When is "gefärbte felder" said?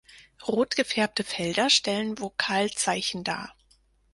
0.75-1.69